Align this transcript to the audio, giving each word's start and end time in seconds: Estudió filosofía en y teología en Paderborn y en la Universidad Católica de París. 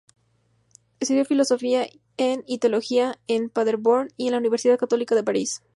Estudió 0.99 1.23
filosofía 1.25 1.87
en 2.17 2.43
y 2.47 2.57
teología 2.57 3.19
en 3.27 3.51
Paderborn 3.51 4.09
y 4.17 4.25
en 4.25 4.31
la 4.31 4.39
Universidad 4.39 4.79
Católica 4.79 5.13
de 5.13 5.23
París. 5.23 5.61